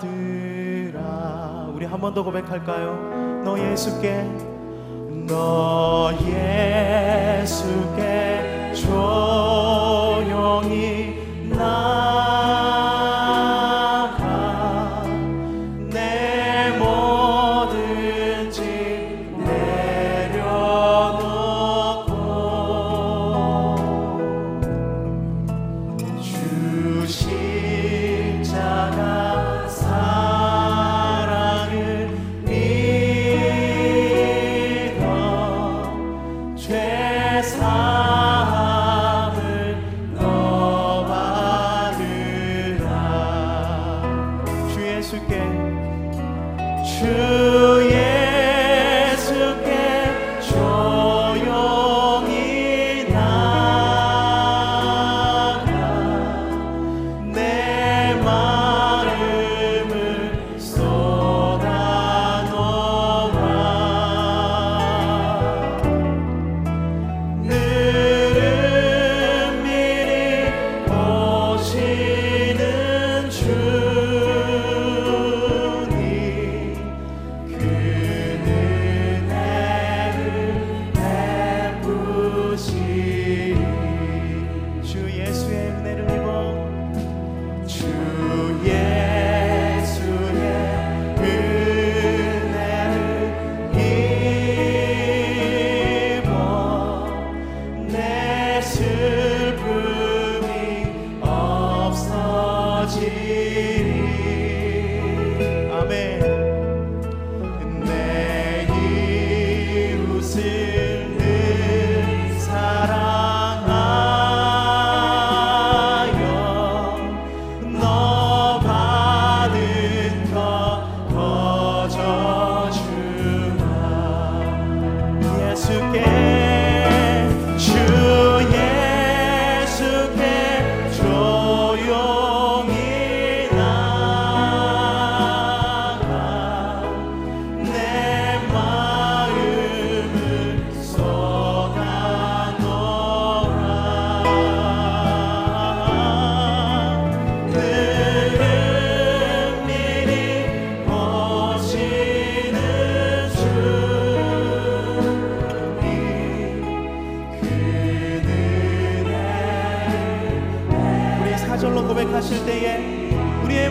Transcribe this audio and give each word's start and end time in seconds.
받으라 0.00 0.98
우리 1.74 1.84
한 1.86 2.00
번 2.00 2.14
더 2.14 2.22
고백할까요? 2.22 3.42
너 3.44 3.58
예수께 3.58 4.24
너 5.26 6.12
예수께 7.42 8.72
줘 8.74 9.43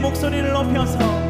목소리를 0.04 0.52
높여서 0.52 1.23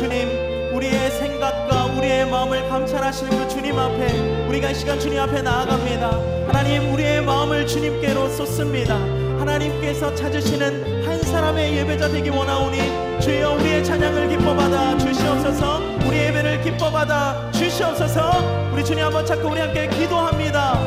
주님 0.00 0.30
우리의 0.74 1.10
생각과 1.10 1.84
우리의 1.94 2.24
마음을 2.24 2.66
감찰하시는 2.70 3.36
그 3.36 3.48
주님 3.48 3.78
앞에 3.78 4.46
우리가 4.48 4.70
이 4.70 4.74
시간 4.74 4.98
주님 4.98 5.20
앞에 5.20 5.42
나아갑니다. 5.42 6.08
하나님 6.46 6.94
우리의 6.94 7.22
마음을 7.22 7.66
주님께로 7.66 8.30
쏟습니다. 8.30 8.94
하나님께서 9.38 10.14
찾으시는 10.14 11.06
한 11.06 11.20
사람의 11.20 11.76
예배자 11.76 12.08
되기 12.08 12.30
원하오니 12.30 13.20
주여 13.20 13.56
우리의 13.56 13.84
찬양을 13.84 14.30
기뻐받아 14.30 14.96
주시옵소서. 14.96 15.80
우리의 16.06 16.28
예배를 16.28 16.62
기뻐받아 16.62 17.50
주시옵소서. 17.52 18.70
우리 18.72 18.82
주님 18.82 19.04
한번 19.04 19.26
찾고 19.26 19.50
우리 19.50 19.60
함께 19.60 19.86
기도합니다. 19.86 20.80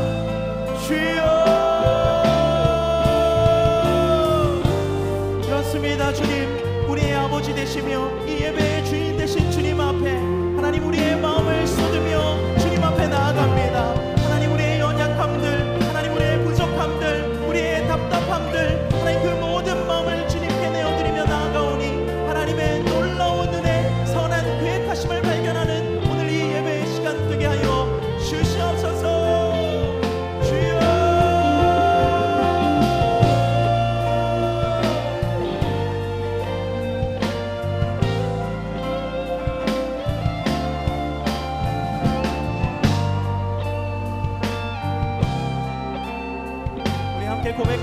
주여! 0.88 1.54
그렇습니다 5.45 6.12
주님. 6.13 6.52
우리의 6.94 7.16
아버지 7.16 7.56
되시며 7.56 8.07
이 8.28 8.34
예배의 8.34 8.86
주인 8.86 9.18
되신 9.18 9.50
주님 9.50 9.81
앞에 9.81 10.16
하나님 10.56 10.88
우리의 10.88 11.19
마음을 11.19 11.66
쏟으며 11.66 12.57
주님 12.60 12.84
앞에 12.84 13.07
나아갑니다 13.07 14.02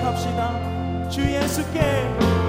고백합시다. 0.01 1.09
주 1.11 1.21
예수께 1.21 2.40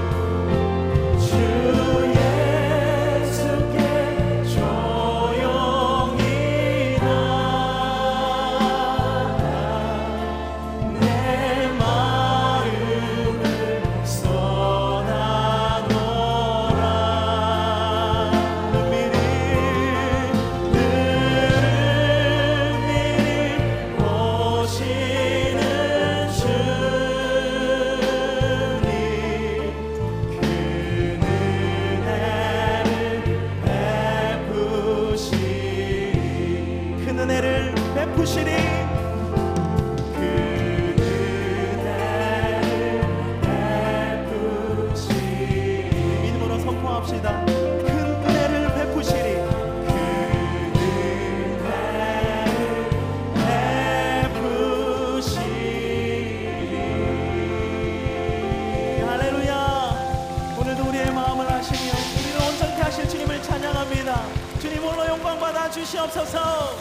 주시옵소서. 65.72 66.76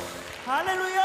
할렐루야. 0.44 1.04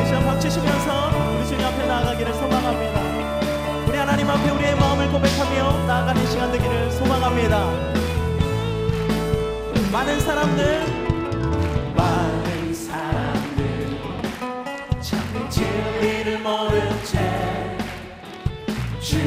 이 0.00 0.06
시간 0.06 0.24
박치시면서 0.26 1.10
우리 1.36 1.46
주님 1.46 1.64
앞에 1.64 1.86
나아가기를 1.86 2.34
소망합니다. 2.34 3.00
우리 3.86 3.96
하나님 3.96 4.28
앞에 4.28 4.50
우리의 4.50 4.74
마음을 4.76 5.10
고백하며 5.12 5.86
나아가는 5.86 6.26
시간 6.26 6.50
되기를 6.52 6.90
소망합니다. 6.92 7.70
많은 9.92 10.20
사람들 10.20 10.86
많은 11.94 12.74
사람들 12.74 13.98
참 15.00 15.48
진리를 15.50 16.38
모른 16.40 17.04
채 17.04 17.52
주 19.00 19.18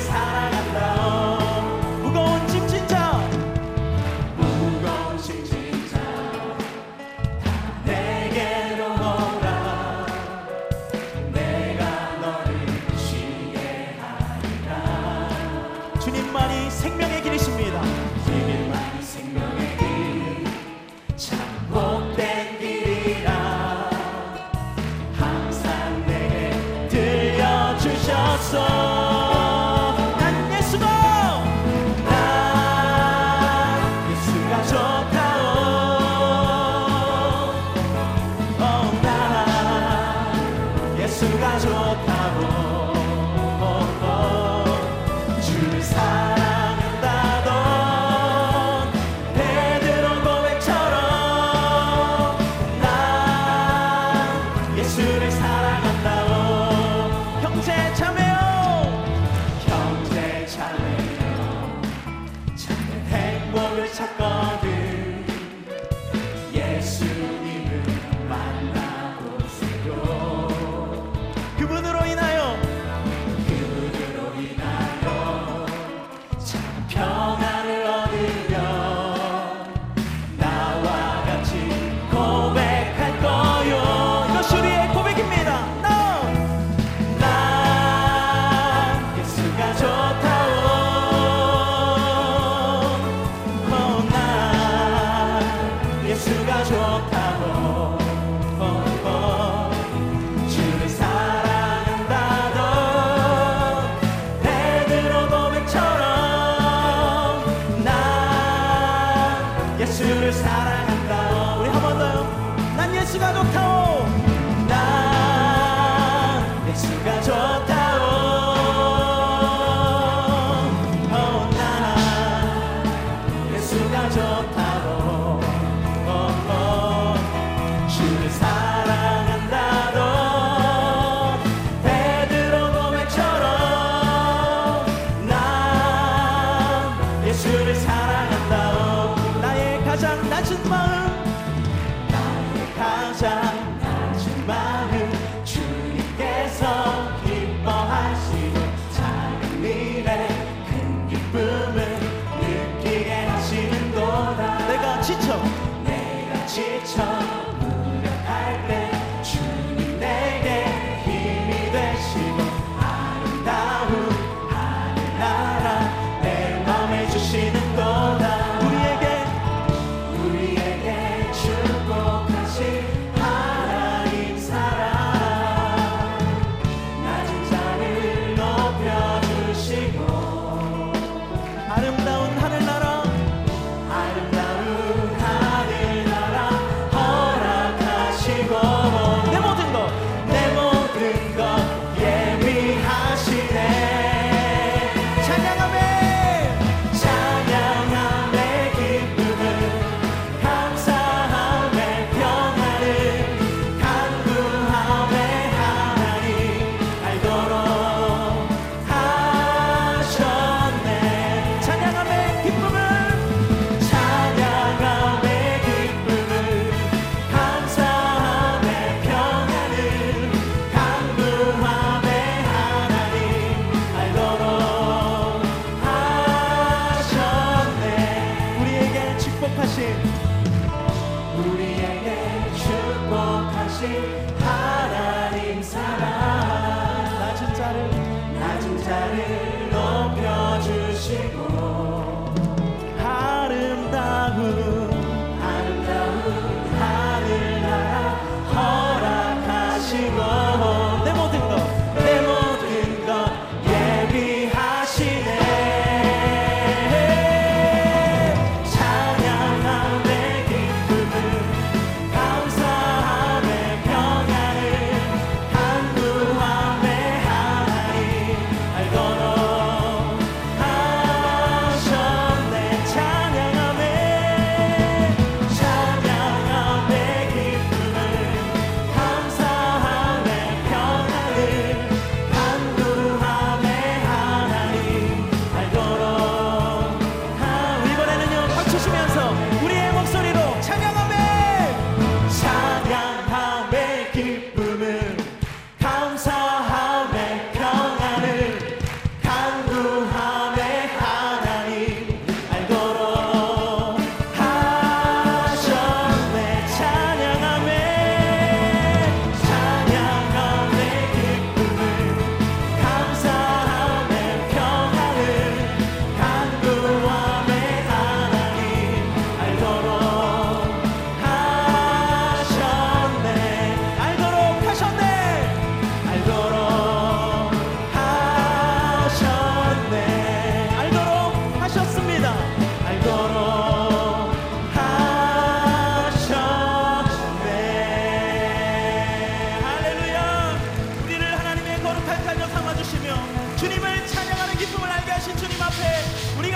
예수 0.00 0.29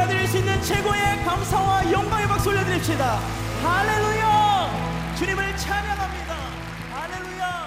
받을 0.04 0.26
수 0.26 0.36
있는 0.36 0.60
최고의 0.60 1.24
감사와 1.24 1.90
영광의 1.90 2.28
박수 2.28 2.50
올려드립시다. 2.50 3.16
할렐루야! 3.62 5.14
주님을 5.16 5.56
찬양합니다. 5.56 6.34
할렐루야! 6.92 7.66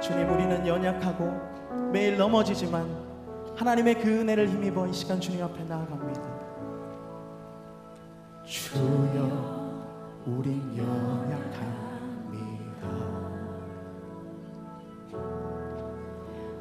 주님, 0.00 0.32
우리는 0.32 0.66
연약하고 0.66 1.90
매일 1.92 2.16
넘어지지만 2.16 2.88
하나님의 3.56 4.00
그 4.00 4.20
은혜를 4.20 4.48
힘입어 4.48 4.86
이 4.86 4.94
시간 4.94 5.20
주님 5.20 5.44
앞에 5.44 5.64
나아갑니다. 5.64 6.22
주여. 8.46 9.57
우린 10.28 10.76
연약합니다. 10.76 11.68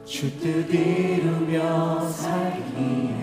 주뜻 0.05 0.75
이루며 0.75 2.03
살기 2.03 3.20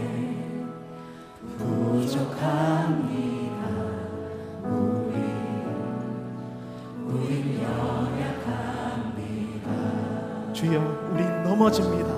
넘어집니다. 11.58 12.16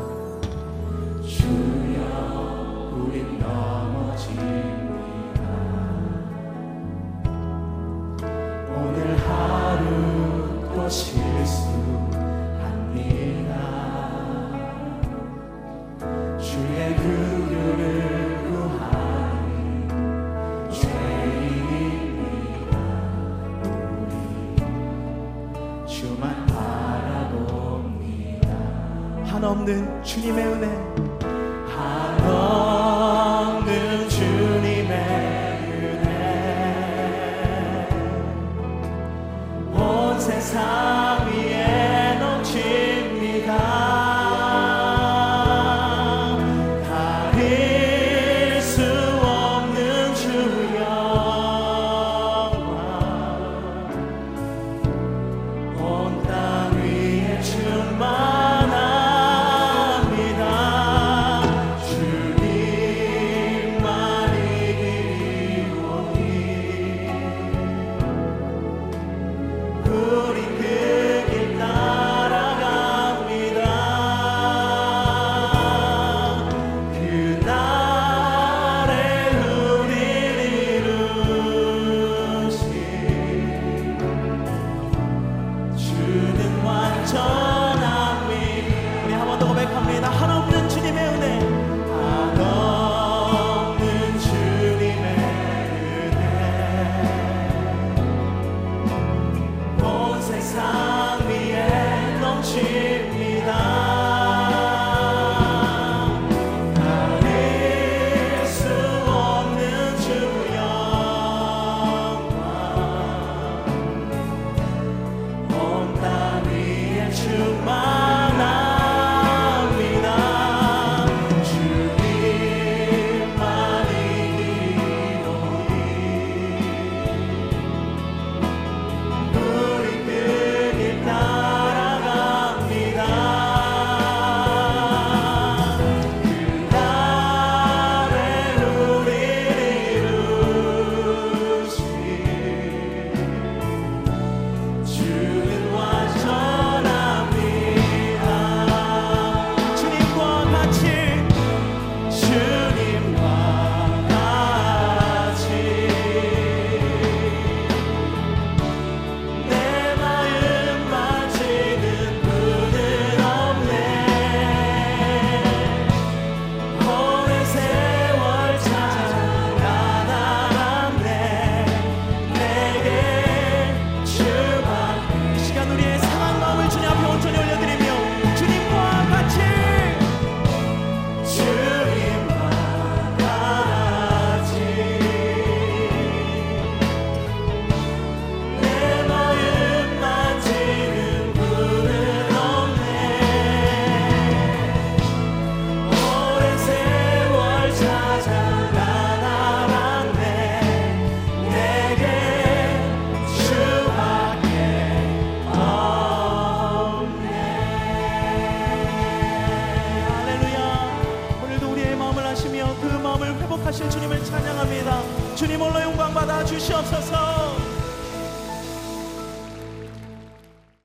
주님의 30.20 30.48
은혜 30.48 30.79